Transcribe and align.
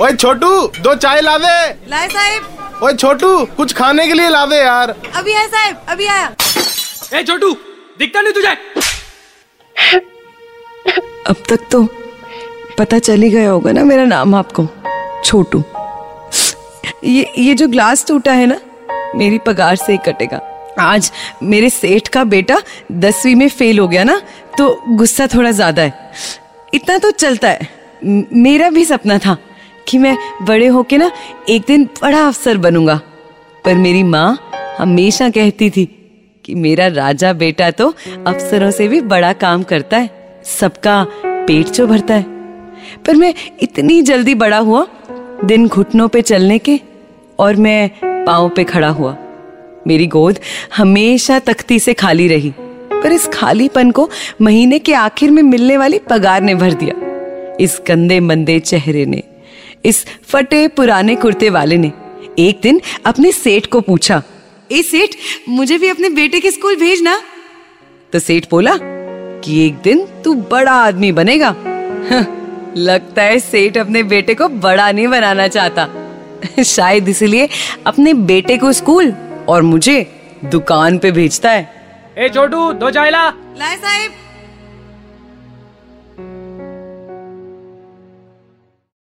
ओए 0.00 0.12
छोटू 0.12 0.48
दो 0.84 0.94
चाय 0.94 1.20
ला 1.20 1.36
दे। 1.38 1.88
लाए 1.90 2.08
साहब। 2.08 2.82
ओए 2.84 2.92
छोटू 2.94 3.28
कुछ 3.56 3.72
खाने 3.74 4.06
के 4.06 4.14
लिए 4.14 4.28
ला 4.28 4.44
दे 4.46 4.56
यार। 4.56 4.90
अभी 4.90 5.32
आया 5.34 5.46
साहब 5.46 5.86
अभी 5.88 6.06
आया। 6.06 6.26
ए 7.14 7.22
छोटू 7.22 7.52
दिखता 7.98 8.20
नहीं 8.20 8.32
तुझे? 8.32 8.50
अब 11.26 11.36
तक 11.48 11.66
तो 11.72 11.82
पता 12.78 12.98
चल 12.98 13.22
ही 13.22 13.30
गया 13.30 13.50
होगा 13.50 13.72
ना 13.72 13.84
मेरा 13.84 14.04
नाम 14.04 14.34
आपको 14.34 14.66
छोटू। 15.24 15.62
ये 17.04 17.32
ये 17.38 17.54
जो 17.54 17.68
ग्लास 17.68 18.06
टूटा 18.08 18.32
है 18.32 18.46
ना 18.46 18.60
मेरी 19.14 19.38
पगार 19.46 19.76
से 19.76 19.92
ही 19.92 19.98
कटेगा। 20.06 20.40
आज 20.80 21.10
मेरे 21.44 21.70
सेठ 21.70 22.08
का 22.08 22.24
बेटा 22.26 22.60
दसवीं 22.92 23.34
में 23.34 23.48
फेल 23.48 23.78
हो 23.78 23.88
गया 23.88 24.04
ना 24.04 24.20
तो 24.58 24.70
गुस्सा 24.90 25.26
थोड़ा 25.34 25.50
ज़्यादा 25.52 25.82
है। 25.82 26.12
इतना 26.74 26.98
तो 26.98 27.10
चलता 27.10 27.48
है 27.48 27.68
मेरा 28.04 28.70
भी 28.70 28.84
सपना 28.84 29.18
था। 29.18 29.36
कि 29.88 29.98
मैं 29.98 30.16
बड़े 30.42 30.66
होके 30.66 30.96
ना 30.98 31.10
एक 31.48 31.62
दिन 31.66 31.84
बड़ा 32.02 32.26
अफसर 32.28 32.58
बनूँगा। 32.58 33.00
पर 33.64 33.74
मेरी 33.74 34.02
माँ 34.02 34.38
हमेशा 34.78 35.28
कहती 35.30 35.70
थी 35.70 35.84
कि 36.44 36.54
मेरा 36.54 36.86
राजा 36.86 37.32
बेटा 37.32 37.70
तो 37.70 37.88
अफसरों 38.26 38.70
से 38.70 38.88
भी 38.88 39.00
बड़ा 39.02 39.32
काम 39.32 39.62
करता 39.62 39.96
है, 39.96 40.10
सबका 40.44 41.04
पेट 41.24 41.66
जो 41.66 41.86
भरता 41.86 42.14
है। 42.14 42.34
पर 43.06 43.16
मैं 43.16 43.32
इतनी 43.62 44.00
जल्दी 44.02 44.34
बड़ा 44.34 44.58
हुआ, 44.58 44.86
दिन 45.44 45.66
घुटनों 45.68 46.08
पे 46.08 46.22
चलने 46.22 46.58
के, 46.58 46.78
और 47.38 47.56
मैं 47.56 47.90
पाँव 48.02 48.48
पे 48.48 48.64
खड़ा 48.64 48.88
हुआ। 48.88 49.16
मेरी 49.86 50.06
गोद 50.06 50.38
हमेशा 50.76 51.38
तख्ती 51.38 51.78
से 51.78 51.94
खाली 51.94 52.28
रही, 52.28 52.52
पर 52.92 53.12
इस 53.12 53.26
खालीपन 53.28 53.90
को 53.90 54.08
महीने 54.42 54.78
के 54.78 54.94
आखिर 54.94 55.30
में 55.30 55.42
मिलने 55.42 55.76
वाली 55.76 55.98
पगार 56.10 56.42
ने 56.42 56.54
भर 56.54 56.72
दिया। 56.72 56.94
इस 57.60 57.80
गंदे 57.88 58.20
मंदे 58.20 58.58
चेहरे 58.60 59.04
ने 59.06 59.22
इस 59.84 60.04
फटे 60.24 60.66
पुराने 60.68 61.14
कुर्ते 61.16 61.50
वाले 61.50 61.76
ने 61.76 61.92
एक 62.38 62.60
दिन 62.62 62.80
अपने 63.06 63.32
सेठ 63.32 63.66
को 63.66 63.80
पूछा 63.80 64.22
ए 64.72 64.82
सेठ 64.82 65.14
मुझे 65.48 65.78
भी 65.78 65.88
अपने 65.88 66.08
बेटे 66.10 66.40
के 66.40 66.50
स्कूल 66.50 66.76
भेजना? 66.76 67.20
तो 68.12 68.18
सेठ 68.18 68.46
बोला 68.50 68.76
कि 69.40 69.66
एक 69.66 69.74
दिन 69.74 70.06
तू 70.24 70.34
बड़ा 70.50 70.72
आदमी 70.72 71.12
बनेगा। 71.12 71.54
लगता 72.76 73.22
है 73.22 73.38
सेठ 73.40 73.78
अपने 73.78 74.02
बेटे 74.02 74.34
को 74.34 74.48
बड़ा 74.48 74.90
नहीं 74.92 75.06
बनाना 75.08 75.48
चाहता। 75.48 75.88
शायद 76.62 77.08
इसलिए 77.08 77.48
अपने 77.86 78.14
बेटे 78.14 78.56
को 78.56 78.72
स्कूल 78.72 79.12
और 79.48 79.62
मुझे 79.62 80.06
दुकान 80.44 80.98
पे 80.98 81.10
भेजता 81.12 81.50
है। 81.50 81.68
ए 82.18 82.28
छोटू 82.28 82.72
दो 82.72 82.90
चाय 82.90 83.10
ला 83.10 83.28
लाए 83.28 83.76
साहब। 83.76 84.10